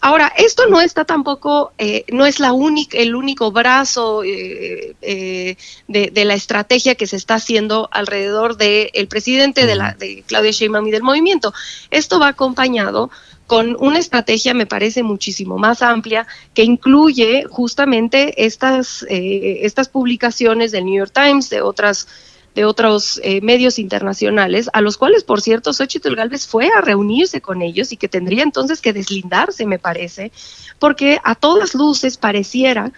Ahora, 0.01 0.33
esto 0.37 0.67
no 0.69 0.81
está 0.81 1.05
tampoco, 1.05 1.73
eh, 1.79 2.05
no 2.13 2.27
es 2.27 2.41
la 2.41 2.53
única, 2.53 2.99
el 2.99 3.15
único 3.15 3.53
brazo 3.53 4.23
eh, 4.23 4.95
eh, 5.01 5.57
de, 5.89 6.25
la 6.25 6.35
estrategia 6.35 6.95
que 6.95 7.07
se 7.07 7.17
está 7.17 7.35
haciendo 7.35 7.89
alrededor 7.91 8.57
del 8.57 9.09
presidente 9.09 9.67
de, 9.67 9.75
la, 9.75 9.95
de 9.95 10.23
Claudia 10.27 10.51
Sheinbaum 10.51 10.87
y 10.87 10.91
del 10.91 11.03
movimiento. 11.03 11.55
Esto 11.91 12.21
va 12.21 12.29
acompañado 12.29 13.11
con 13.51 13.77
una 13.81 13.99
estrategia, 13.99 14.55
me 14.55 14.65
parece, 14.65 15.03
muchísimo 15.03 15.59
más 15.59 15.83
amplia, 15.83 16.25
que 16.55 16.63
incluye 16.63 17.47
justamente 17.51 18.45
estas, 18.47 19.05
eh, 19.11 19.63
estas 19.63 19.89
publicaciones 19.89 20.71
del 20.71 20.85
New 20.85 20.97
York 20.97 21.11
Times, 21.13 21.51
de 21.51 21.61
otras 21.61 22.07
de 22.55 22.65
otros 22.65 23.21
eh, 23.25 23.41
medios 23.41 23.81
internacionales, 23.81 24.71
a 24.73 24.81
los 24.81 24.97
cuales, 24.97 25.25
por 25.25 25.41
cierto, 25.41 25.73
Xochitl 25.73 26.15
Galvez 26.15 26.47
fue 26.47 26.69
a 26.69 26.81
reunirse 26.81 27.41
con 27.41 27.61
ellos 27.61 27.91
y 27.91 27.97
que 27.97 28.07
tendría 28.07 28.45
entonces 28.45 28.81
que 28.81 28.93
deslindarse, 28.93 29.67
me 29.67 29.81
parece, 29.81 30.31
porque 30.79 31.19
a 31.25 31.35
todas 31.35 31.75
luces 31.75 32.19
pareciera 32.19 32.93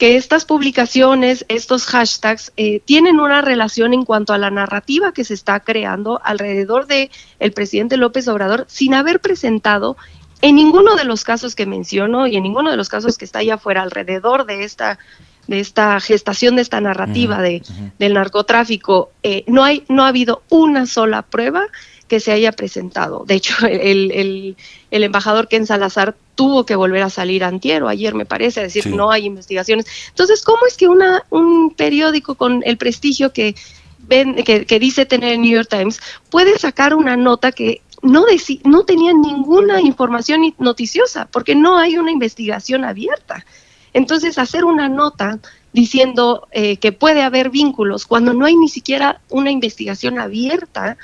que 0.00 0.16
estas 0.16 0.46
publicaciones, 0.46 1.44
estos 1.48 1.84
hashtags, 1.84 2.52
eh, 2.56 2.80
tienen 2.80 3.20
una 3.20 3.42
relación 3.42 3.92
en 3.92 4.06
cuanto 4.06 4.32
a 4.32 4.38
la 4.38 4.50
narrativa 4.50 5.12
que 5.12 5.24
se 5.24 5.34
está 5.34 5.60
creando 5.60 6.22
alrededor 6.24 6.86
de 6.86 7.10
el 7.38 7.52
presidente 7.52 7.98
López 7.98 8.26
Obrador 8.26 8.64
sin 8.66 8.94
haber 8.94 9.20
presentado 9.20 9.98
en 10.40 10.56
ninguno 10.56 10.96
de 10.96 11.04
los 11.04 11.22
casos 11.22 11.54
que 11.54 11.66
menciono 11.66 12.26
y 12.26 12.36
en 12.36 12.44
ninguno 12.44 12.70
de 12.70 12.78
los 12.78 12.88
casos 12.88 13.18
que 13.18 13.26
está 13.26 13.40
allá 13.40 13.56
afuera 13.56 13.82
alrededor 13.82 14.46
de 14.46 14.64
esta 14.64 14.98
de 15.46 15.60
esta 15.60 16.00
gestación 16.00 16.56
de 16.56 16.62
esta 16.62 16.80
narrativa 16.80 17.42
de, 17.42 17.62
del 17.98 18.14
narcotráfico, 18.14 19.10
eh, 19.22 19.44
no 19.48 19.64
hay 19.64 19.84
no 19.88 20.04
ha 20.04 20.08
habido 20.08 20.42
una 20.48 20.86
sola 20.86 21.20
prueba 21.20 21.66
que 22.08 22.20
se 22.20 22.32
haya 22.32 22.52
presentado. 22.52 23.24
De 23.26 23.34
hecho, 23.34 23.54
el, 23.66 24.12
el, 24.12 24.56
el 24.90 25.04
embajador 25.04 25.46
Ken 25.46 25.66
Salazar 25.66 26.16
tuvo 26.40 26.64
que 26.64 26.74
volver 26.74 27.02
a 27.02 27.10
salir 27.10 27.44
antier 27.44 27.82
o 27.82 27.88
ayer, 27.90 28.14
me 28.14 28.24
parece, 28.24 28.60
a 28.60 28.62
decir 28.62 28.86
no 28.86 29.10
hay 29.10 29.26
investigaciones. 29.26 29.84
Entonces, 30.08 30.40
¿cómo 30.42 30.64
es 30.66 30.78
que 30.78 30.88
una, 30.88 31.22
un 31.28 31.74
periódico 31.74 32.34
con 32.34 32.62
el 32.64 32.78
prestigio 32.78 33.30
que, 33.30 33.54
ven, 33.98 34.36
que, 34.36 34.64
que 34.64 34.78
dice 34.78 35.04
tener 35.04 35.34
el 35.34 35.42
New 35.42 35.52
York 35.52 35.68
Times 35.68 36.00
puede 36.30 36.58
sacar 36.58 36.94
una 36.94 37.14
nota 37.14 37.52
que 37.52 37.82
no, 38.00 38.24
no 38.64 38.84
tenía 38.84 39.12
ninguna 39.12 39.82
información 39.82 40.54
noticiosa, 40.56 41.28
porque 41.30 41.54
no 41.54 41.76
hay 41.76 41.98
una 41.98 42.10
investigación 42.10 42.86
abierta. 42.86 43.44
Entonces, 43.92 44.38
hacer 44.38 44.64
una 44.64 44.88
nota 44.88 45.40
diciendo 45.74 46.48
eh, 46.52 46.78
que 46.78 46.92
puede 46.92 47.20
haber 47.20 47.50
vínculos 47.50 48.06
cuando 48.06 48.32
no 48.32 48.46
hay 48.46 48.56
ni 48.56 48.70
siquiera 48.70 49.20
una 49.28 49.50
investigación 49.50 50.18
abierta 50.18 50.96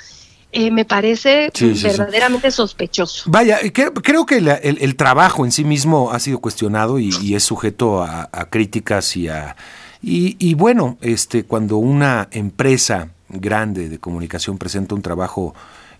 eh, 0.59 0.71
me 0.71 0.85
parece 0.85 1.51
verdaderamente 1.83 2.49
sospechoso. 2.49 3.29
Vaya, 3.29 3.59
creo, 3.71 4.25
que 4.25 4.37
el, 4.37 4.95
trabajo 4.95 5.45
en 5.45 5.51
sí 5.51 5.63
mismo 5.63 6.11
ha 6.11 6.19
sido 6.19 6.39
cuestionado 6.39 6.97
y, 6.97 7.35
es 7.35 7.43
sujeto 7.43 8.01
a, 8.01 8.27
críticas 8.49 9.15
y 9.15 9.27
a... 9.27 9.55
Y, 10.01 10.55
bueno, 10.55 10.97
este, 11.01 11.43
cuando 11.43 11.77
una 11.77 12.27
empresa 12.31 13.09
grande 13.29 13.87
de 13.87 13.99
comunicación 13.99 14.57
presenta 14.57 14.95
un 14.95 15.03
trabajo 15.03 15.53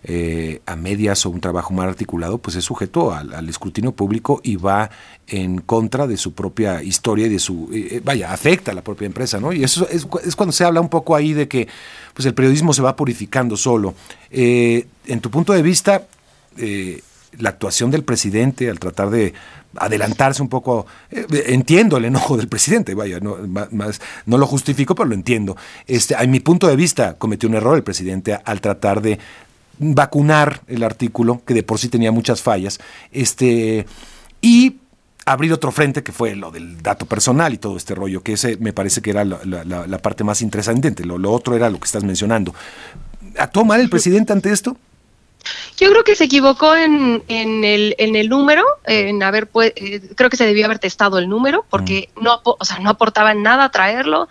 eh, 0.04 0.62
a 0.66 0.76
medias 0.76 1.26
o 1.26 1.32
un 1.32 1.42
trabajo 1.42 1.74
mal 1.74 1.90
articulado, 1.90 2.38
pues 2.38 2.56
es 2.56 2.64
sujeto 2.64 3.14
al, 3.14 3.50
escrutinio 3.50 3.92
público 3.92 4.40
y 4.44 4.56
va 4.56 4.90
en 5.26 5.60
contra 5.60 6.06
de 6.08 6.18
su 6.18 6.34
propia 6.34 6.84
historia 6.84 7.26
y 7.26 7.30
de 7.30 7.40
su, 7.40 7.70
eh, 7.74 7.88
eh, 7.92 8.02
vaya, 8.04 8.32
afecta 8.32 8.72
a 8.72 8.76
la 8.76 8.84
propia 8.84 9.08
empresa, 9.08 9.40
¿no? 9.40 9.52
Y 9.52 9.64
eso 9.64 9.88
es, 9.90 10.06
cuando 10.06 10.54
se 10.54 10.64
habla 10.64 10.82
un 10.82 10.90
poco 10.90 11.16
ahí 11.16 11.34
de 11.34 11.48
que 11.48 11.68
pues 12.14 12.26
el 12.26 12.34
periodismo 12.34 12.74
se 12.74 12.82
va 12.82 12.96
purificando 12.96 13.58
solo. 13.58 13.96
en 14.30 15.20
tu 15.20 15.32
punto 15.32 15.52
de 15.54 15.62
vista, 15.62 16.04
la 17.40 17.50
actuación 17.50 17.92
del 17.92 18.04
presidente 18.04 18.70
al 18.70 18.80
tratar 18.80 19.10
de 19.10 19.34
adelantarse 19.76 20.42
un 20.42 20.50
poco, 20.50 20.86
entiendo 21.12 21.98
el 21.98 22.06
enojo 22.06 22.38
del 22.38 22.48
presidente, 22.48 22.94
vaya, 22.94 23.20
no, 23.20 23.38
más, 23.72 24.02
no 24.26 24.38
lo 24.38 24.48
justifico, 24.48 24.96
pero 24.96 25.10
lo 25.10 25.16
entiendo. 25.16 25.58
Este, 25.86 26.16
mi 26.28 26.40
punto 26.40 26.68
de 26.68 26.76
vista, 26.76 27.16
cometió 27.16 27.50
un 27.50 27.56
error 27.56 27.76
el 27.76 27.84
presidente 27.84 28.40
al 28.44 28.62
tratar 28.62 29.02
de 29.02 29.20
vacunar 29.80 30.62
el 30.68 30.84
artículo, 30.84 31.42
que 31.46 31.54
de 31.54 31.64
por 31.64 31.80
sí 31.80 31.90
tenía 31.90 32.12
muchas 32.12 32.42
fallas, 32.42 32.80
este, 33.12 33.86
y 34.42 34.78
abrir 35.26 35.52
otro 35.52 35.72
frente 35.72 36.04
que 36.04 36.12
fue 36.12 36.36
lo 36.36 36.52
del 36.52 36.82
dato 36.82 37.06
personal 37.06 37.54
y 37.54 37.58
todo 37.58 37.76
este 37.76 37.94
rollo, 37.94 38.24
que 38.24 38.34
ese 38.34 38.58
me 38.58 38.72
parece 38.72 39.02
que 39.02 39.10
era 39.10 39.26
la, 39.26 39.98
parte 40.00 40.24
más 40.24 40.42
interesante. 40.42 41.04
Lo, 41.04 41.18
lo, 41.18 41.32
otro 41.32 41.56
era 41.56 41.70
lo 41.70 41.80
que 41.80 41.86
estás 41.86 42.04
mencionando. 42.04 42.56
¿Actuó 43.38 43.66
mal 43.66 43.82
el 43.82 43.90
presidente 43.90 44.32
ante 44.32 44.52
esto? 44.52 44.78
Yo 45.78 45.90
creo 45.92 46.04
que 46.04 46.16
se 46.16 46.26
equivocó 46.26 46.76
en, 46.76 47.24
en, 47.28 47.64
el, 47.64 47.96
en 47.98 48.16
el 48.16 48.30
número, 48.30 48.64
en 48.86 49.22
haber 49.22 49.48
pues, 49.48 49.74
creo 50.16 50.30
que 50.30 50.38
se 50.38 50.46
debió 50.46 50.66
haber 50.66 50.80
testado 50.80 51.20
el 51.20 51.30
número, 51.30 51.66
porque 51.70 52.10
mm. 52.16 52.24
no, 52.24 52.42
o 52.44 52.66
sea, 52.66 52.80
no 52.80 52.90
aportaba 52.90 53.34
nada 53.34 53.70
traerlo. 53.70 54.28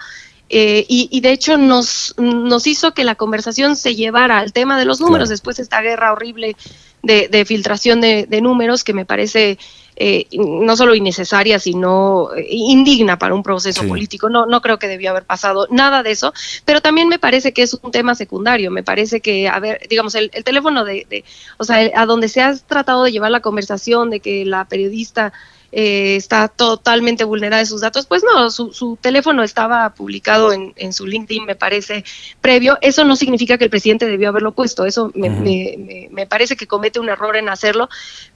Eh, 0.48 0.86
y, 0.88 1.20
de 1.20 1.32
hecho 1.32 1.58
nos, 1.58 2.14
nos 2.18 2.68
hizo 2.68 2.94
que 2.94 3.02
la 3.02 3.16
conversación 3.16 3.74
se 3.74 3.96
llevara 3.96 4.38
al 4.38 4.52
tema 4.52 4.78
de 4.78 4.84
los 4.84 5.00
números, 5.00 5.28
después 5.28 5.56
de 5.56 5.64
esta 5.64 5.82
guerra 5.82 6.12
horrible 6.12 6.56
de, 7.02 7.44
filtración 7.44 8.00
de, 8.00 8.40
números 8.40 8.84
que 8.84 8.92
me 8.92 9.04
parece 9.04 9.58
eh, 9.96 10.26
no 10.32 10.76
solo 10.76 10.94
innecesaria, 10.94 11.58
sino 11.58 12.28
eh, 12.36 12.46
indigna 12.50 13.18
para 13.18 13.34
un 13.34 13.42
proceso 13.42 13.86
político. 13.88 14.28
No, 14.28 14.46
no 14.46 14.60
creo 14.60 14.78
que 14.78 14.88
debió 14.88 15.10
haber 15.10 15.24
pasado 15.24 15.66
nada 15.70 16.02
de 16.02 16.10
eso, 16.10 16.32
pero 16.64 16.80
también 16.80 17.08
me 17.08 17.18
parece 17.18 17.52
que 17.52 17.62
es 17.62 17.74
un 17.82 17.90
tema 17.90 18.14
secundario. 18.14 18.70
Me 18.70 18.82
parece 18.82 19.20
que, 19.20 19.48
a 19.48 19.58
ver, 19.58 19.80
digamos, 19.88 20.14
el, 20.14 20.30
teléfono 20.30 20.84
de, 20.84 21.06
de, 21.08 21.24
o 21.58 21.64
sea, 21.64 21.90
a 21.94 22.06
donde 22.06 22.28
se 22.28 22.42
ha 22.42 22.56
tratado 22.56 23.04
de 23.04 23.12
llevar 23.12 23.30
la 23.30 23.40
conversación 23.40 24.10
de 24.10 24.20
que 24.20 24.44
la 24.44 24.64
periodista 24.66 25.32
eh, 25.72 26.16
está 26.16 26.48
totalmente 26.48 27.24
vulnerada 27.24 27.60
de 27.60 27.66
sus 27.66 27.80
datos, 27.80 28.06
pues 28.06 28.22
no, 28.24 28.50
su, 28.50 28.98
teléfono 29.00 29.42
estaba 29.42 29.90
publicado 29.90 30.52
en, 30.52 30.92
su 30.92 31.06
LinkedIn, 31.06 31.44
me 31.44 31.56
parece, 31.56 32.04
previo. 32.40 32.78
Eso 32.80 33.04
no 33.04 33.16
significa 33.16 33.58
que 33.58 33.64
el 33.64 33.70
presidente 33.70 34.06
debió 34.06 34.28
haberlo 34.28 34.52
puesto, 34.52 34.84
eso 34.86 35.12
me, 35.14 36.26
parece 36.26 36.56
que 36.56 36.66
comete 36.66 37.00
un 37.00 37.08
error 37.08 37.36
en 37.36 37.48
hacerlo, 37.48 37.88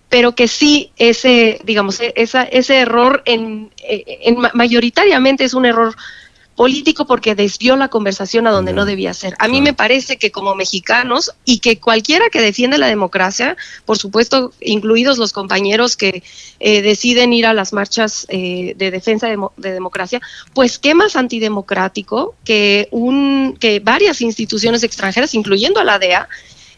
pero 0.09 0.35
que 0.35 0.49
sí 0.49 0.93
ese, 0.97 1.61
digamos, 1.65 2.01
e, 2.01 2.13
esa, 2.17 2.43
ese 2.43 2.79
error 2.79 3.23
en, 3.27 3.71
en 3.79 4.37
mayoritariamente 4.55 5.45
es 5.45 5.55
un 5.55 5.67
error 5.67 5.95
político 6.61 7.07
porque 7.07 7.35
desvió 7.35 7.75
la 7.75 7.89
conversación 7.89 8.47
a 8.47 8.51
donde 8.51 8.75
no 8.75 8.85
debía 8.85 9.15
ser. 9.15 9.35
A 9.39 9.49
mí 9.49 9.63
me 9.63 9.73
parece 9.73 10.19
que 10.19 10.31
como 10.31 10.55
mexicanos 10.55 11.33
y 11.47 11.61
que 11.61 11.79
cualquiera 11.79 12.29
que 12.29 12.43
defiende 12.43 12.77
la 12.77 12.89
democracia, 12.89 13.57
por 13.87 13.97
supuesto, 13.97 14.53
incluidos 14.61 15.17
los 15.17 15.33
compañeros 15.33 15.97
que 15.97 16.23
eh, 16.59 16.83
deciden 16.83 17.33
ir 17.33 17.47
a 17.47 17.55
las 17.55 17.73
marchas 17.73 18.27
eh, 18.29 18.75
de 18.77 18.91
defensa 18.91 19.27
de, 19.27 19.39
de, 19.57 19.73
democracia, 19.73 20.21
pues 20.53 20.79
qué 20.79 20.93
más 20.93 21.17
antidemocrático 21.17 22.35
que 22.45 22.89
un 22.91 23.57
que 23.59 23.81
varias 23.81 24.21
instituciones 24.21 24.83
extranjeras, 24.83 25.33
incluyendo 25.33 25.81
a 25.81 25.85
la 25.85 25.99
DEA, 25.99 26.29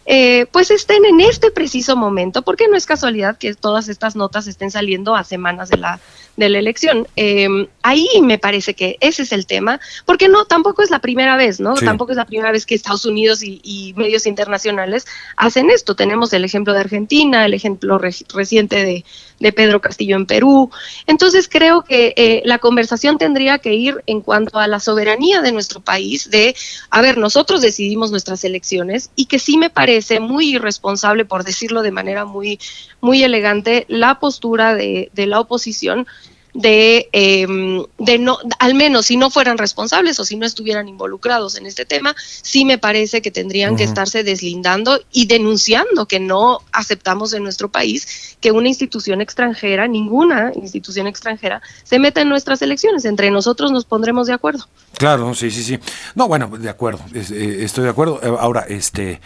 eh, 0.04 0.46
pues 0.50 0.72
estén 0.72 1.04
en 1.04 1.20
este 1.20 1.52
preciso 1.52 1.94
momento, 1.94 2.42
porque 2.42 2.66
no 2.68 2.76
es 2.76 2.86
casualidad 2.86 3.38
que 3.38 3.54
todas 3.54 3.88
estas 3.88 4.16
notas 4.16 4.48
estén 4.48 4.70
saliendo 4.72 5.14
a 5.14 5.22
semanas 5.22 5.68
de 5.68 5.76
la, 5.76 6.00
de 6.36 6.48
la 6.48 6.58
elección. 6.58 7.06
Em, 7.16 7.66
ahí 7.82 8.08
me 8.22 8.38
parece 8.38 8.74
que 8.74 8.96
ese 9.00 9.22
es 9.22 9.32
el 9.32 9.46
tema, 9.46 9.80
porque 10.06 10.28
no, 10.28 10.46
tampoco 10.46 10.82
es 10.82 10.90
la 10.90 11.00
primera 11.00 11.36
vez, 11.36 11.60
¿no? 11.60 11.74
Tampoco 11.74 12.12
es 12.12 12.16
la 12.16 12.24
primera 12.24 12.50
vez 12.52 12.64
que 12.64 12.74
Estados 12.74 13.04
Unidos 13.04 13.42
y, 13.42 13.94
medios 13.96 14.26
internacionales 14.26 15.06
hacen 15.36 15.70
esto. 15.70 15.94
Tenemos 15.94 16.32
el 16.32 16.44
ejemplo 16.44 16.72
de 16.72 16.80
Argentina, 16.80 17.44
el 17.44 17.54
ejemplo 17.54 17.98
reciente 17.98 18.84
de, 18.84 19.04
de, 19.38 19.52
Pedro 19.52 19.80
Castillo 19.80 20.16
en 20.16 20.26
Perú. 20.26 20.70
Entonces 21.06 21.48
creo 21.48 21.82
que 21.82 22.14
eh, 22.16 22.42
la 22.44 22.58
conversación 22.58 23.18
tendría 23.18 23.58
que 23.58 23.74
ir 23.74 24.02
en 24.06 24.22
cuanto 24.22 24.58
a 24.58 24.66
la 24.66 24.80
soberanía 24.80 25.42
de 25.42 25.52
nuestro 25.52 25.80
país, 25.80 26.30
de, 26.30 26.56
a 26.90 27.02
ver, 27.02 27.18
nosotros 27.18 27.60
decidimos 27.60 28.10
nuestras 28.10 28.44
elecciones 28.44 29.10
y 29.14 29.26
que 29.26 29.38
sí 29.38 29.58
me 29.58 29.68
parece 29.68 30.20
muy 30.20 30.54
irresponsable, 30.54 31.24
por 31.24 31.44
decirlo 31.44 31.82
de 31.82 31.90
manera 31.90 32.24
muy, 32.24 32.58
muy 33.00 33.22
elegante, 33.22 33.84
la 33.88 34.18
postura 34.18 34.74
de, 34.74 35.10
de 35.12 35.26
la 35.26 35.40
oposición 35.40 36.06
de, 36.54 37.08
em, 37.12 37.84
de 37.98 38.18
no, 38.18 38.38
al 38.58 38.74
menos 38.74 39.06
si 39.06 39.16
no 39.16 39.30
fueran 39.30 39.58
responsables 39.58 40.20
o 40.20 40.24
si 40.24 40.36
no 40.36 40.46
estuvieran 40.46 40.88
involucrados 40.88 41.56
en 41.56 41.66
este 41.66 41.84
tema, 41.84 42.14
sí 42.18 42.64
me 42.64 42.78
parece 42.78 43.22
que 43.22 43.30
tendrían 43.30 43.76
que 43.76 43.84
estarse 43.84 44.22
deslindando 44.22 45.00
y 45.12 45.26
denunciando 45.26 46.06
que 46.06 46.20
no 46.20 46.60
aceptamos 46.72 47.32
en 47.32 47.42
nuestro 47.42 47.70
país 47.70 48.36
que 48.40 48.52
una 48.52 48.68
institución 48.68 49.20
extranjera, 49.20 49.88
ninguna 49.88 50.52
institución 50.54 51.06
extranjera, 51.06 51.62
se 51.84 51.98
meta 51.98 52.20
en 52.20 52.28
nuestras 52.28 52.60
elecciones. 52.62 53.04
Entre 53.04 53.30
nosotros 53.30 53.70
nos 53.70 53.84
pondremos 53.84 54.26
de 54.26 54.34
acuerdo. 54.34 54.66
Claro, 54.98 55.34
sí, 55.34 55.50
sí, 55.50 55.62
sí. 55.62 55.78
No, 56.14 56.28
bueno, 56.28 56.48
de 56.48 56.68
acuerdo, 56.68 57.00
eh, 57.14 57.58
estoy 57.60 57.84
de 57.84 57.90
acuerdo. 57.90 58.20
Eh, 58.22 58.36
ahora, 58.38 58.66
este, 58.68 59.20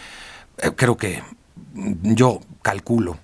eh, 0.57 0.71
creo 0.75 0.95
que 0.95 1.21
yo 2.03 2.41
calculo 2.61 3.19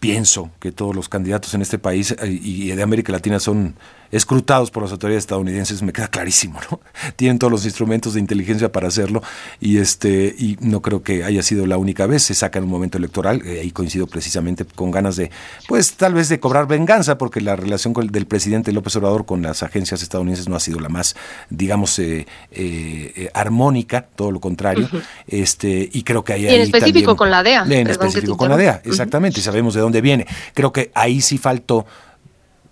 pienso 0.00 0.50
que 0.60 0.72
todos 0.72 0.94
los 0.94 1.08
candidatos 1.08 1.54
en 1.54 1.62
este 1.62 1.78
país 1.78 2.14
y 2.22 2.68
de 2.68 2.82
América 2.82 3.12
Latina 3.12 3.40
son 3.40 3.74
escrutados 4.10 4.70
por 4.70 4.82
las 4.82 4.92
autoridades 4.92 5.24
estadounidenses, 5.24 5.82
me 5.82 5.92
queda 5.92 6.08
clarísimo, 6.08 6.60
¿no? 6.70 6.80
Tienen 7.16 7.38
todos 7.38 7.50
los 7.50 7.64
instrumentos 7.64 8.14
de 8.14 8.20
inteligencia 8.20 8.72
para 8.72 8.88
hacerlo 8.88 9.22
y 9.60 9.78
este 9.78 10.34
y 10.38 10.56
no 10.60 10.80
creo 10.82 11.02
que 11.02 11.24
haya 11.24 11.42
sido 11.42 11.66
la 11.66 11.76
única 11.76 12.06
vez, 12.06 12.22
se 12.22 12.34
saca 12.34 12.58
en 12.58 12.64
un 12.64 12.70
momento 12.70 12.98
electoral, 12.98 13.42
eh, 13.44 13.60
ahí 13.60 13.70
coincido 13.70 14.06
precisamente 14.06 14.64
con 14.64 14.90
ganas 14.90 15.16
de, 15.16 15.30
pues 15.66 15.94
tal 15.94 16.14
vez 16.14 16.28
de 16.28 16.40
cobrar 16.40 16.66
venganza, 16.66 17.18
porque 17.18 17.40
la 17.40 17.56
relación 17.56 17.92
con, 17.92 18.06
del 18.06 18.26
presidente 18.26 18.72
López 18.72 18.96
Obrador 18.96 19.26
con 19.26 19.42
las 19.42 19.62
agencias 19.62 20.02
estadounidenses 20.02 20.48
no 20.48 20.56
ha 20.56 20.60
sido 20.60 20.80
la 20.80 20.88
más, 20.88 21.16
digamos, 21.50 21.98
eh, 21.98 22.26
eh, 22.52 23.30
armónica, 23.34 24.02
todo 24.02 24.30
lo 24.32 24.40
contrario, 24.40 24.88
este 25.26 25.88
y 25.92 26.02
creo 26.02 26.24
que 26.24 26.32
ahí... 26.32 26.46
en 26.46 26.60
específico 26.62 27.16
con 27.16 27.30
la 27.30 27.42
DEA. 27.42 27.64
En 27.68 27.88
específico 27.88 28.36
con 28.36 28.48
la 28.48 28.56
DEA, 28.56 28.80
exactamente, 28.84 29.40
y 29.40 29.42
sabemos 29.42 29.74
de 29.74 29.80
dónde 29.80 30.00
viene. 30.00 30.26
Creo 30.54 30.72
que 30.72 30.90
ahí 30.94 31.20
sí 31.20 31.38
faltó 31.38 31.86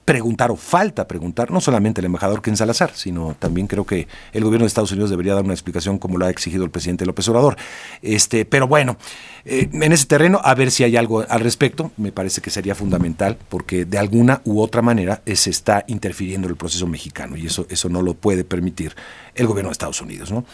preguntar 0.07 0.53
o 0.53 0.57
falta 0.57 1.09
preguntar, 1.09 1.51
no 1.51 1.61
solamente 1.61 2.01
el 2.01 2.05
embajador 2.05 2.41
Ken 2.41 2.57
Salazar, 2.57 2.93
sino 2.95 3.35
también 3.39 3.67
creo 3.67 3.85
que 3.85 4.07
el 4.33 4.45
gobierno 4.45 4.63
de 4.63 4.69
Estados 4.69 4.93
Unidos 4.93 5.11
debería 5.11 5.35
dar 5.35 5.45
una 5.45 5.53
explicación 5.53 5.99
como 5.99 6.17
lo 6.17 6.27
ha 6.27 6.31
exigido 6.31 6.65
el 6.65 6.71
presidente 6.71 7.05
López 7.05 7.29
Obrador. 7.29 7.57
Este, 8.03 8.45
pero 8.45 8.69
bueno, 8.69 8.97
eh, 9.45 9.69
en 9.73 9.91
ese 9.91 10.07
terreno, 10.07 10.41
a 10.45 10.55
ver 10.55 10.71
si 10.71 10.85
hay 10.85 10.97
algo 10.97 11.25
al 11.29 11.41
respecto, 11.41 11.91
me 11.97 12.13
parece 12.13 12.41
que 12.41 12.51
sería 12.51 12.77
fundamental, 12.77 13.37
porque 13.49 13.85
de 13.85 13.99
alguna 13.99 14.43
u 14.45 14.61
otra 14.61 14.81
manera 14.81 15.23
se 15.27 15.51
está 15.51 15.85
interfiriendo 15.89 16.47
en 16.47 16.53
el 16.53 16.57
proceso 16.57 16.87
mexicano 16.87 17.37
y 17.37 17.47
eso, 17.47 17.67
eso 17.69 17.89
no 17.89 18.01
lo 18.01 18.15
puede 18.15 18.45
permitir 18.45 18.95
el 19.35 19.49
gobierno 19.49 19.71
de 19.71 19.73
Estados 19.73 20.01
Unidos, 20.01 20.31
¿no? 20.31 20.45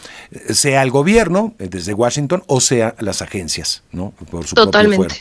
Sea 0.49 0.81
el 0.81 0.89
gobierno 0.89 1.53
eh, 1.59 1.67
desde 1.69 1.93
Washington 1.93 2.43
o 2.47 2.59
sea 2.59 2.95
las 2.97 3.21
agencias, 3.21 3.83
¿no? 3.91 4.15
Por 4.31 4.47
su 4.47 4.55
Totalmente. 4.55 5.15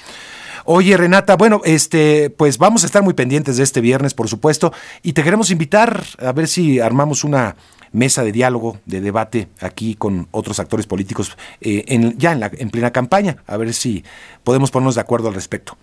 Oye, 0.64 0.96
Renata, 0.96 1.36
bueno, 1.36 1.60
este, 1.64 2.30
pues 2.30 2.58
vamos 2.58 2.82
a 2.82 2.86
estar 2.86 3.02
muy 3.02 3.14
pendientes 3.14 3.56
de 3.56 3.64
este 3.64 3.80
viernes, 3.80 4.14
por 4.14 4.28
supuesto, 4.28 4.72
y 5.02 5.12
te 5.12 5.22
queremos 5.22 5.50
invitar 5.50 6.04
a 6.18 6.32
ver 6.32 6.48
si 6.48 6.80
armamos 6.80 7.24
una 7.24 7.56
mesa 7.92 8.24
de 8.24 8.32
diálogo, 8.32 8.78
de 8.86 9.00
debate 9.00 9.48
aquí 9.60 9.94
con 9.94 10.28
otros 10.30 10.58
actores 10.58 10.86
políticos 10.86 11.36
eh, 11.60 11.84
en, 11.88 12.16
ya 12.18 12.32
en, 12.32 12.40
la, 12.40 12.50
en 12.52 12.70
plena 12.70 12.90
campaña, 12.90 13.38
a 13.46 13.56
ver 13.56 13.74
si 13.74 14.04
podemos 14.44 14.70
ponernos 14.70 14.94
de 14.94 15.00
acuerdo 15.02 15.28
al 15.28 15.34
respecto. 15.34 15.76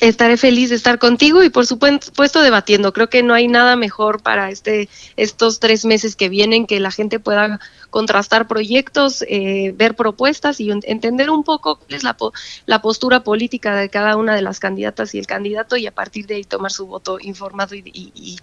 Estaré 0.00 0.36
feliz 0.36 0.70
de 0.70 0.76
estar 0.76 0.98
contigo 0.98 1.42
y 1.44 1.50
por 1.50 1.66
supuesto 1.66 2.42
debatiendo. 2.42 2.92
Creo 2.92 3.08
que 3.08 3.22
no 3.22 3.34
hay 3.34 3.46
nada 3.46 3.76
mejor 3.76 4.22
para 4.22 4.50
este 4.50 4.88
estos 5.16 5.60
tres 5.60 5.84
meses 5.84 6.16
que 6.16 6.28
vienen 6.28 6.66
que 6.66 6.80
la 6.80 6.90
gente 6.90 7.20
pueda 7.20 7.60
contrastar 7.90 8.48
proyectos, 8.48 9.22
eh, 9.28 9.74
ver 9.76 9.94
propuestas 9.94 10.60
y 10.60 10.70
entender 10.70 11.30
un 11.30 11.44
poco 11.44 11.76
cuál 11.76 11.94
es 11.94 12.02
la, 12.02 12.16
la 12.64 12.80
postura 12.80 13.22
política 13.22 13.76
de 13.76 13.90
cada 13.90 14.16
una 14.16 14.34
de 14.34 14.42
las 14.42 14.60
candidatas 14.60 15.14
y 15.14 15.18
el 15.18 15.26
candidato 15.26 15.76
y 15.76 15.86
a 15.86 15.92
partir 15.92 16.26
de 16.26 16.36
ahí 16.36 16.44
tomar 16.44 16.72
su 16.72 16.86
voto 16.86 17.18
informado 17.20 17.74
y, 17.74 17.82
y, 17.92 18.38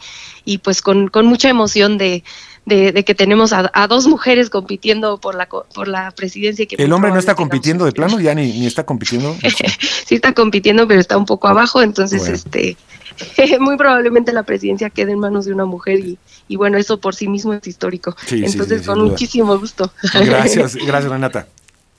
y, 0.46 0.58
pues 0.60 0.84
con, 0.84 1.08
con 1.08 1.25
mucha 1.25 1.50
emoción 1.50 1.98
de, 1.98 2.24
de, 2.69 3.03
que 3.03 3.15
tenemos 3.15 3.51
a, 3.51 3.88
dos 3.88 4.07
mujeres 4.07 4.49
compitiendo 4.49 5.19
por 5.19 5.35
la 5.35 5.47
por 5.47 5.88
la 5.88 6.11
presidencia. 6.11 6.65
Que 6.65 6.75
¿El 6.75 6.93
hombre 6.93 7.11
no 7.11 7.19
está 7.19 7.35
compitiendo 7.35 7.85
de 7.85 7.91
plano? 7.91 8.19
¿Ya 8.19 8.33
ni, 8.33 8.59
ni 8.59 8.65
está 8.65 8.85
compitiendo? 8.85 9.35
sí 10.05 10.15
está 10.15 10.33
compitiendo, 10.33 10.88
pero 10.88 11.01
está 11.01 11.17
un 11.17 11.25
poco 11.25 11.47
abajo, 11.47 11.81
entonces 11.81 12.27
este 12.27 12.77
muy 13.59 13.77
probablemente 13.77 14.31
la 14.31 14.43
presidencia 14.43 14.89
quede 14.89 15.13
en 15.13 15.19
manos 15.19 15.45
de 15.45 15.53
una 15.53 15.65
mujer 15.65 15.99
y, 15.99 16.17
y 16.47 16.55
bueno, 16.55 16.77
eso 16.77 16.99
por 16.99 17.15
sí 17.15 17.27
mismo 17.27 17.53
es 17.53 17.65
histórico. 17.67 18.15
entonces, 18.29 18.85
con 18.85 19.01
muchísimo 19.01 19.57
gusto. 19.57 19.91
Gracias, 20.13 20.75
gracias 20.85 21.11
Renata. 21.11 21.47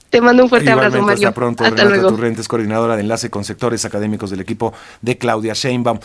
Te 0.09 0.19
mando 0.19 0.43
un 0.43 0.49
fuerte 0.49 0.69
abrazo, 0.69 1.01
Mario. 1.01 1.29
Hasta 1.29 1.33
pronto. 1.33 1.63
Renata 1.63 2.09
Turrentes, 2.09 2.45
coordinadora 2.49 2.97
de 2.97 3.01
enlace 3.01 3.29
con 3.29 3.45
sectores 3.45 3.85
académicos 3.85 4.29
del 4.29 4.41
equipo 4.41 4.73
de 5.01 5.17
Claudia 5.17 5.53
Sheinbaum. 5.53 5.99